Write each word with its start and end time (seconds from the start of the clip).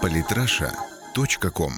Политраша.ком 0.00 1.72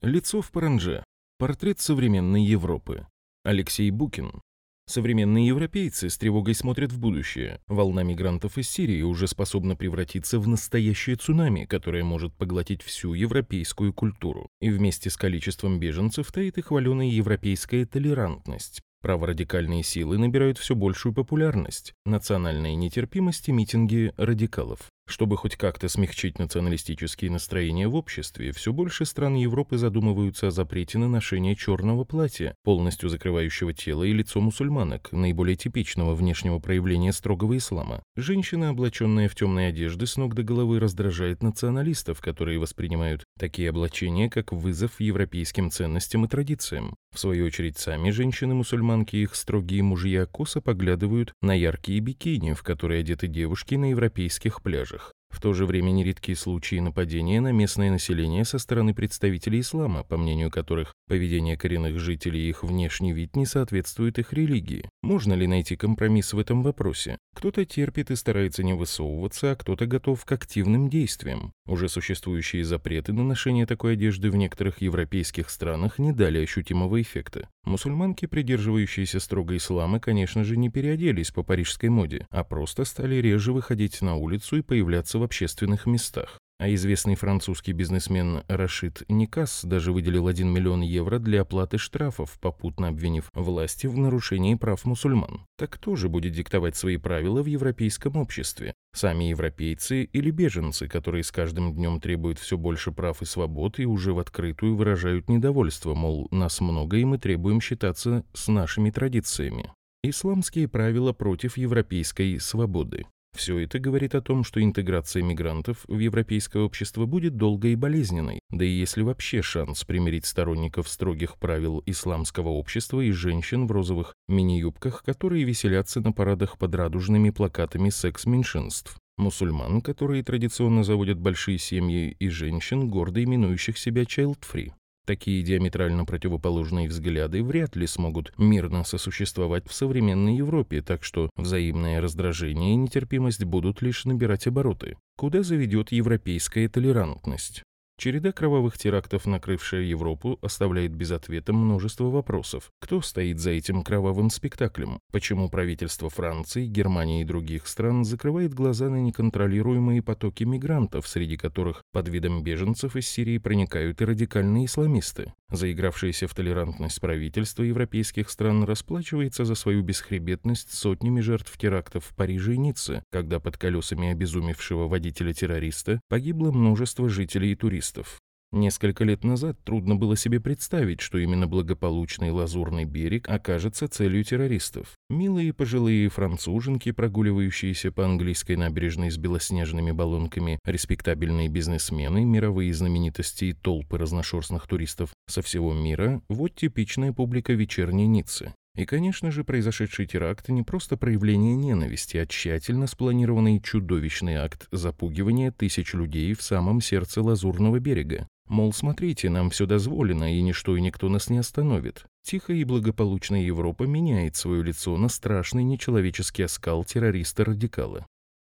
Лицо 0.00 0.40
в 0.40 0.50
паранже. 0.50 1.04
Портрет 1.38 1.80
современной 1.80 2.42
Европы. 2.44 3.06
Алексей 3.44 3.90
Букин. 3.90 4.40
Современные 4.86 5.46
европейцы 5.46 6.08
с 6.08 6.18
тревогой 6.18 6.54
смотрят 6.54 6.92
в 6.92 6.98
будущее. 6.98 7.60
Волна 7.66 8.02
мигрантов 8.02 8.58
из 8.58 8.70
Сирии 8.70 9.02
уже 9.02 9.28
способна 9.28 9.76
превратиться 9.76 10.38
в 10.38 10.48
настоящее 10.48 11.16
цунами, 11.16 11.64
которое 11.64 12.04
может 12.04 12.34
поглотить 12.34 12.82
всю 12.82 13.14
европейскую 13.14 13.92
культуру. 13.92 14.48
И 14.60 14.70
вместе 14.70 15.10
с 15.10 15.16
количеством 15.16 15.78
беженцев 15.78 16.32
таит 16.32 16.58
и 16.58 16.62
хваленая 16.62 17.08
европейская 17.08 17.86
толерантность. 17.86 18.80
Праворадикальные 19.02 19.82
силы 19.82 20.16
набирают 20.16 20.58
все 20.58 20.76
большую 20.76 21.12
популярность. 21.12 21.92
Национальная 22.04 22.76
нетерпимость 22.76 23.48
и 23.48 23.52
митинги 23.52 24.12
радикалов. 24.16 24.90
Чтобы 25.06 25.36
хоть 25.36 25.56
как-то 25.56 25.88
смягчить 25.88 26.38
националистические 26.38 27.30
настроения 27.30 27.88
в 27.88 27.96
обществе, 27.96 28.52
все 28.52 28.72
больше 28.72 29.04
стран 29.04 29.34
Европы 29.34 29.76
задумываются 29.76 30.46
о 30.46 30.50
запрете 30.50 30.98
на 30.98 31.08
ношение 31.08 31.54
черного 31.54 32.04
платья, 32.04 32.54
полностью 32.64 33.08
закрывающего 33.08 33.74
тело 33.74 34.04
и 34.04 34.12
лицо 34.12 34.40
мусульманок, 34.40 35.10
наиболее 35.12 35.56
типичного 35.56 36.14
внешнего 36.14 36.60
проявления 36.60 37.12
строгого 37.12 37.56
ислама. 37.56 38.02
Женщина, 38.16 38.70
облаченная 38.70 39.28
в 39.28 39.34
темные 39.34 39.68
одежды, 39.68 40.06
с 40.06 40.16
ног 40.16 40.34
до 40.34 40.44
головы 40.44 40.80
раздражает 40.80 41.42
националистов, 41.42 42.20
которые 42.20 42.58
воспринимают 42.58 43.24
такие 43.38 43.70
облачения 43.70 44.30
как 44.30 44.52
вызов 44.52 45.00
европейским 45.00 45.70
ценностям 45.70 46.24
и 46.24 46.28
традициям. 46.28 46.94
В 47.12 47.18
свою 47.18 47.46
очередь, 47.46 47.76
сами 47.76 48.10
женщины-мусульманки 48.10 49.16
и 49.16 49.22
их 49.22 49.34
строгие 49.34 49.82
мужья 49.82 50.24
косо 50.24 50.62
поглядывают 50.62 51.34
на 51.42 51.52
яркие 51.52 52.00
бикини, 52.00 52.54
в 52.54 52.62
которые 52.62 53.00
одеты 53.00 53.26
девушки 53.26 53.74
на 53.74 53.90
европейских 53.90 54.62
пляжах. 54.62 55.01
В 55.32 55.40
то 55.40 55.54
же 55.54 55.64
время 55.66 55.90
нередки 55.90 56.34
случаи 56.34 56.78
нападения 56.78 57.40
на 57.40 57.52
местное 57.52 57.90
население 57.90 58.44
со 58.44 58.58
стороны 58.58 58.94
представителей 58.94 59.60
ислама, 59.60 60.04
по 60.04 60.18
мнению 60.18 60.50
которых 60.50 60.94
поведение 61.08 61.56
коренных 61.56 61.98
жителей 61.98 62.42
и 62.42 62.50
их 62.50 62.62
внешний 62.62 63.12
вид 63.12 63.34
не 63.34 63.46
соответствует 63.46 64.18
их 64.18 64.32
религии. 64.34 64.88
Можно 65.02 65.32
ли 65.32 65.46
найти 65.46 65.74
компромисс 65.74 66.34
в 66.34 66.38
этом 66.38 66.62
вопросе? 66.62 67.18
Кто-то 67.34 67.64
терпит 67.64 68.10
и 68.10 68.16
старается 68.16 68.62
не 68.62 68.74
высовываться, 68.74 69.52
а 69.52 69.56
кто-то 69.56 69.86
готов 69.86 70.24
к 70.24 70.30
активным 70.30 70.90
действиям. 70.90 71.52
Уже 71.66 71.88
существующие 71.88 72.62
запреты 72.62 73.12
на 73.12 73.24
ношение 73.24 73.66
такой 73.66 73.94
одежды 73.94 74.30
в 74.30 74.36
некоторых 74.36 74.82
европейских 74.82 75.48
странах 75.48 75.98
не 75.98 76.12
дали 76.12 76.42
ощутимого 76.42 77.00
эффекта. 77.00 77.48
Мусульманки, 77.64 78.26
придерживающиеся 78.26 79.20
строго 79.20 79.56
ислама, 79.56 80.00
конечно 80.00 80.42
же, 80.42 80.56
не 80.56 80.68
переоделись 80.68 81.30
по 81.30 81.42
парижской 81.42 81.88
моде, 81.88 82.26
а 82.30 82.42
просто 82.42 82.84
стали 82.84 83.16
реже 83.16 83.52
выходить 83.52 84.02
на 84.02 84.16
улицу 84.16 84.56
и 84.56 84.62
появляться 84.62 85.18
в 85.18 85.22
общественных 85.22 85.86
местах. 85.86 86.41
А 86.58 86.72
известный 86.72 87.16
французский 87.16 87.72
бизнесмен 87.72 88.44
Рашид 88.46 89.02
Никас 89.08 89.64
даже 89.64 89.92
выделил 89.92 90.28
1 90.28 90.48
миллион 90.48 90.82
евро 90.82 91.18
для 91.18 91.40
оплаты 91.40 91.76
штрафов, 91.76 92.38
попутно 92.40 92.88
обвинив 92.88 93.30
власти 93.34 93.88
в 93.88 93.98
нарушении 93.98 94.54
прав 94.54 94.84
мусульман. 94.84 95.44
Так 95.58 95.70
кто 95.70 95.96
же 95.96 96.08
будет 96.08 96.32
диктовать 96.32 96.76
свои 96.76 96.98
правила 96.98 97.42
в 97.42 97.46
европейском 97.46 98.16
обществе? 98.16 98.74
Сами 98.94 99.24
европейцы 99.24 100.04
или 100.04 100.30
беженцы, 100.30 100.86
которые 100.86 101.24
с 101.24 101.32
каждым 101.32 101.74
днем 101.74 102.00
требуют 102.00 102.38
все 102.38 102.56
больше 102.56 102.92
прав 102.92 103.22
и 103.22 103.24
свобод 103.24 103.80
и 103.80 103.84
уже 103.84 104.12
в 104.12 104.20
открытую 104.20 104.76
выражают 104.76 105.28
недовольство, 105.28 105.94
мол, 105.94 106.28
нас 106.30 106.60
много 106.60 106.98
и 106.98 107.04
мы 107.04 107.18
требуем 107.18 107.60
считаться 107.60 108.24
с 108.34 108.46
нашими 108.46 108.90
традициями. 108.90 109.72
Исламские 110.04 110.68
правила 110.68 111.12
против 111.12 111.56
европейской 111.56 112.38
свободы. 112.38 113.06
Все 113.34 113.58
это 113.58 113.78
говорит 113.78 114.14
о 114.14 114.20
том, 114.20 114.44
что 114.44 114.62
интеграция 114.62 115.22
мигрантов 115.22 115.84
в 115.88 115.98
европейское 115.98 116.62
общество 116.62 117.06
будет 117.06 117.36
долгой 117.36 117.72
и 117.72 117.76
болезненной, 117.76 118.40
да 118.50 118.64
и 118.64 118.68
если 118.68 119.02
вообще 119.02 119.40
шанс 119.40 119.84
примирить 119.84 120.26
сторонников 120.26 120.88
строгих 120.88 121.38
правил 121.38 121.82
исламского 121.86 122.48
общества 122.48 123.00
и 123.00 123.10
женщин 123.10 123.66
в 123.66 123.72
розовых 123.72 124.14
мини-юбках, 124.28 125.02
которые 125.02 125.44
веселятся 125.44 126.00
на 126.00 126.12
парадах 126.12 126.58
под 126.58 126.74
радужными 126.74 127.30
плакатами 127.30 127.88
секс-меньшинств 127.88 128.98
мусульман, 129.16 129.80
которые 129.80 130.22
традиционно 130.22 130.84
заводят 130.84 131.18
большие 131.18 131.58
семьи, 131.58 132.14
и 132.18 132.28
женщин, 132.28 132.88
гордо 132.88 133.22
именующих 133.22 133.78
себя 133.78 134.02
child-free. 134.02 134.72
Такие 135.04 135.42
диаметрально 135.42 136.04
противоположные 136.04 136.88
взгляды 136.88 137.42
вряд 137.42 137.74
ли 137.74 137.88
смогут 137.88 138.32
мирно 138.38 138.84
сосуществовать 138.84 139.66
в 139.66 139.72
современной 139.72 140.36
Европе, 140.36 140.80
так 140.80 141.02
что 141.02 141.28
взаимное 141.36 142.00
раздражение 142.00 142.74
и 142.74 142.76
нетерпимость 142.76 143.44
будут 143.44 143.82
лишь 143.82 144.04
набирать 144.04 144.46
обороты. 144.46 144.96
Куда 145.16 145.42
заведет 145.42 145.90
европейская 145.90 146.68
толерантность? 146.68 147.64
Череда 148.02 148.32
кровавых 148.32 148.76
терактов, 148.76 149.26
накрывшая 149.26 149.82
Европу, 149.82 150.36
оставляет 150.42 150.92
без 150.92 151.12
ответа 151.12 151.52
множество 151.52 152.06
вопросов. 152.06 152.72
Кто 152.80 153.00
стоит 153.00 153.38
за 153.38 153.50
этим 153.52 153.84
кровавым 153.84 154.28
спектаклем? 154.28 154.98
Почему 155.12 155.48
правительство 155.48 156.10
Франции, 156.10 156.66
Германии 156.66 157.22
и 157.22 157.24
других 157.24 157.68
стран 157.68 158.04
закрывает 158.04 158.54
глаза 158.54 158.90
на 158.90 158.96
неконтролируемые 158.96 160.02
потоки 160.02 160.42
мигрантов, 160.42 161.06
среди 161.06 161.36
которых 161.36 161.84
под 161.92 162.08
видом 162.08 162.42
беженцев 162.42 162.96
из 162.96 163.06
Сирии 163.08 163.38
проникают 163.38 164.02
и 164.02 164.04
радикальные 164.04 164.64
исламисты? 164.64 165.32
Заигравшееся 165.52 166.26
в 166.26 166.34
толерантность 166.34 167.00
правительство 167.00 167.62
европейских 167.62 168.30
стран 168.30 168.64
расплачивается 168.64 169.44
за 169.44 169.54
свою 169.54 169.82
бесхребетность 169.82 170.72
сотнями 170.72 171.20
жертв 171.20 171.56
терактов 171.58 172.06
в 172.06 172.16
Париже 172.16 172.54
и 172.54 172.58
Ницце, 172.58 173.04
когда 173.12 173.38
под 173.38 173.58
колесами 173.58 174.10
обезумевшего 174.10 174.88
водителя-террориста 174.88 176.00
погибло 176.08 176.50
множество 176.50 177.08
жителей 177.10 177.52
и 177.52 177.54
туристов 177.54 177.91
туристов. 177.92 178.18
Несколько 178.54 179.04
лет 179.04 179.24
назад 179.24 179.56
трудно 179.64 179.96
было 179.96 180.14
себе 180.14 180.38
представить, 180.38 181.00
что 181.00 181.16
именно 181.16 181.46
благополучный 181.46 182.30
Лазурный 182.30 182.84
берег 182.84 183.26
окажется 183.30 183.88
целью 183.88 184.24
террористов. 184.24 184.92
Милые 185.08 185.54
пожилые 185.54 186.10
француженки, 186.10 186.92
прогуливающиеся 186.92 187.90
по 187.92 188.04
английской 188.04 188.56
набережной 188.56 189.10
с 189.10 189.16
белоснежными 189.16 189.92
баллонками, 189.92 190.58
респектабельные 190.66 191.48
бизнесмены, 191.48 192.26
мировые 192.26 192.74
знаменитости 192.74 193.46
и 193.46 193.52
толпы 193.54 193.96
разношерстных 193.96 194.66
туристов 194.66 195.14
со 195.26 195.40
всего 195.40 195.72
мира– 195.72 196.20
вот 196.28 196.54
типичная 196.54 197.14
публика 197.14 197.54
вечерней 197.54 198.06
Ниццы. 198.06 198.52
И, 198.74 198.86
конечно 198.86 199.30
же, 199.30 199.44
произошедший 199.44 200.06
теракт 200.06 200.48
не 200.48 200.62
просто 200.62 200.96
проявление 200.96 201.54
ненависти, 201.54 202.16
а 202.16 202.26
тщательно 202.26 202.86
спланированный 202.86 203.60
чудовищный 203.60 204.36
акт 204.36 204.66
запугивания 204.72 205.52
тысяч 205.52 205.92
людей 205.92 206.32
в 206.32 206.42
самом 206.42 206.80
сердце 206.80 207.20
Лазурного 207.22 207.78
берега. 207.80 208.26
Мол, 208.48 208.72
смотрите, 208.72 209.28
нам 209.28 209.50
все 209.50 209.66
дозволено, 209.66 210.34
и 210.34 210.40
ничто 210.40 210.76
и 210.76 210.80
никто 210.80 211.08
нас 211.10 211.28
не 211.28 211.38
остановит. 211.38 212.06
Тихая 212.22 212.56
и 212.56 212.64
благополучная 212.64 213.42
Европа 213.42 213.84
меняет 213.84 214.36
свое 214.36 214.62
лицо 214.62 214.96
на 214.96 215.08
страшный 215.08 215.64
нечеловеческий 215.64 216.44
оскал 216.44 216.84
террориста-радикала. 216.84 218.06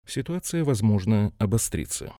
Ситуация, 0.06 0.64
возможно, 0.64 1.34
обострится. 1.40 2.14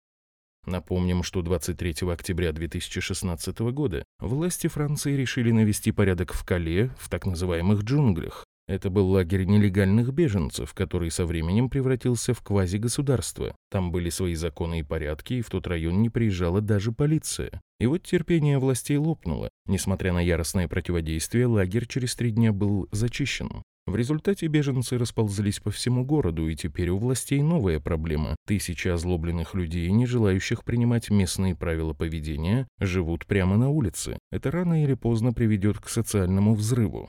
Напомним, 0.66 1.23
что 1.23 1.41
23 1.41 2.09
октября 2.11 2.51
2016 2.51 3.59
года 3.72 4.03
власти 4.19 4.67
Франции 4.67 5.16
решили 5.16 5.51
навести 5.51 5.91
порядок 5.91 6.33
в 6.33 6.45
Кале, 6.45 6.91
в 6.99 7.09
так 7.09 7.25
называемых 7.25 7.83
джунглях. 7.83 8.45
Это 8.67 8.89
был 8.89 9.09
лагерь 9.09 9.45
нелегальных 9.45 10.13
беженцев, 10.13 10.73
который 10.73 11.11
со 11.11 11.25
временем 11.25 11.69
превратился 11.69 12.33
в 12.33 12.41
квазигосударство. 12.41 13.55
Там 13.69 13.91
были 13.91 14.09
свои 14.09 14.35
законы 14.35 14.79
и 14.79 14.83
порядки, 14.83 15.33
и 15.33 15.41
в 15.41 15.50
тот 15.50 15.67
район 15.67 16.01
не 16.01 16.09
приезжала 16.09 16.61
даже 16.61 16.91
полиция. 16.91 17.59
И 17.79 17.88
вот 17.88 18.03
терпение 18.03 18.59
властей 18.59 18.97
лопнуло. 18.97 19.50
Несмотря 19.66 20.13
на 20.13 20.19
яростное 20.19 20.67
противодействие, 20.67 21.47
лагерь 21.47 21.88
через 21.88 22.16
три 22.16 22.31
дня 22.31 22.53
был 22.53 22.88
зачищен. 22.91 23.63
В 23.88 23.96
результате 23.96 24.47
беженцы 24.47 24.97
расползлись 24.97 25.59
по 25.59 25.72
всему 25.72 26.06
городу, 26.06 26.47
и 26.47 26.56
теперь 26.56 26.90
у 26.90 26.97
властей 26.97 27.42
новая 27.42 27.80
проблема. 27.80 28.36
Тысячи 28.46 28.88
озлобленных 28.88 29.56
людей, 29.56 29.90
не 29.92 30.06
желающих 30.06 30.64
принимать 30.64 31.10
местные 31.10 31.56
правила 31.56 31.94
поведения, 31.94 32.68
живут 32.80 33.25
прямо 33.25 33.57
на 33.57 33.69
улице. 33.69 34.19
Это 34.31 34.51
рано 34.51 34.83
или 34.83 34.94
поздно 34.94 35.33
приведет 35.33 35.80
к 35.80 35.89
социальному 35.89 36.54
взрыву. 36.54 37.07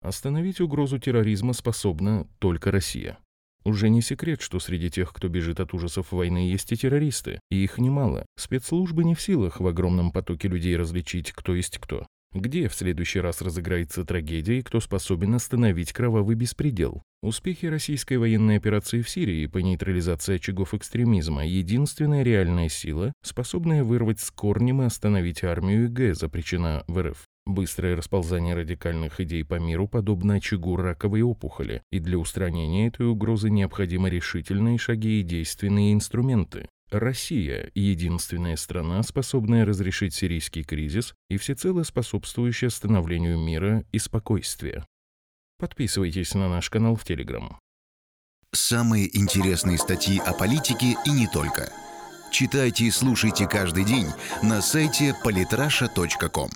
Остановить 0.00 0.60
угрозу 0.60 0.98
терроризма 0.98 1.52
способна 1.52 2.28
только 2.38 2.70
Россия. 2.70 3.18
Уже 3.64 3.88
не 3.88 4.02
секрет, 4.02 4.40
что 4.40 4.58
среди 4.58 4.90
тех, 4.90 5.12
кто 5.12 5.28
бежит 5.28 5.60
от 5.60 5.72
ужасов 5.74 6.10
войны, 6.12 6.48
есть 6.48 6.72
и 6.72 6.76
террористы, 6.76 7.38
и 7.50 7.62
их 7.62 7.78
немало. 7.78 8.26
Спецслужбы 8.36 9.04
не 9.04 9.14
в 9.14 9.22
силах 9.22 9.60
в 9.60 9.66
огромном 9.66 10.10
потоке 10.10 10.48
людей 10.48 10.76
различить, 10.76 11.32
кто 11.32 11.54
есть 11.54 11.78
кто. 11.78 12.06
Где 12.34 12.66
в 12.68 12.74
следующий 12.74 13.20
раз 13.20 13.42
разыграется 13.42 14.06
трагедия 14.06 14.58
и 14.58 14.62
кто 14.62 14.80
способен 14.80 15.34
остановить 15.34 15.92
кровавый 15.92 16.34
беспредел? 16.34 17.02
Успехи 17.22 17.66
российской 17.66 18.16
военной 18.16 18.56
операции 18.56 19.02
в 19.02 19.08
Сирии 19.08 19.46
по 19.46 19.58
нейтрализации 19.58 20.36
очагов 20.36 20.72
экстремизма– 20.72 21.46
единственная 21.46 22.22
реальная 22.22 22.70
сила, 22.70 23.12
способная 23.22 23.84
вырвать 23.84 24.20
с 24.20 24.30
корнем 24.30 24.80
и 24.80 24.86
остановить 24.86 25.44
армию 25.44 25.84
ИГ, 25.86 26.16
запрещена 26.16 26.84
в 26.88 27.02
РФ. 27.02 27.22
Быстрое 27.44 27.96
расползание 27.96 28.54
радикальных 28.54 29.20
идей 29.20 29.44
по 29.44 29.58
миру 29.58 29.86
подобно 29.86 30.34
очагу 30.34 30.76
раковой 30.76 31.22
опухоли, 31.22 31.82
и 31.90 31.98
для 31.98 32.16
устранения 32.16 32.86
этой 32.86 33.06
угрозы 33.06 33.50
необходимы 33.50 34.08
решительные 34.08 34.78
шаги 34.78 35.20
и 35.20 35.22
действенные 35.22 35.92
инструменты. 35.92 36.68
Россия– 36.92 37.70
единственная 37.74 38.56
страна, 38.56 39.02
способная 39.02 39.64
разрешить 39.64 40.14
сирийский 40.14 40.62
кризис 40.62 41.14
и 41.30 41.38
всецело 41.38 41.82
способствующая 41.82 42.68
становлению 42.68 43.38
мира 43.38 43.84
и 43.92 43.98
спокойствия. 43.98 44.86
Подписывайтесь 45.58 46.34
на 46.34 46.48
наш 46.48 46.68
канал 46.70 46.96
в 46.96 47.04
Телеграм. 47.04 47.58
Самые 48.52 49.16
интересные 49.16 49.78
статьи 49.78 50.18
о 50.18 50.34
политике 50.34 50.96
и 51.06 51.10
не 51.10 51.26
только. 51.26 51.72
Читайте 52.30 52.84
и 52.84 52.90
слушайте 52.90 53.48
каждый 53.48 53.84
день 53.84 54.08
на 54.42 54.60
сайте 54.60 55.14
polytrasha.com. 55.24 56.50